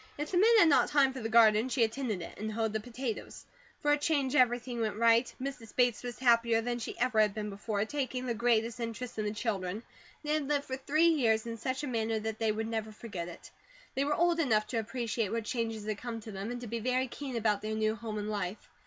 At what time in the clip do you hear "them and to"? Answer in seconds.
16.31-16.65